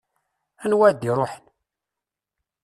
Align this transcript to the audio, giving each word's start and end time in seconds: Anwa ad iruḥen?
Anwa 0.63 0.83
ad 0.87 1.01
iruḥen? 1.09 1.45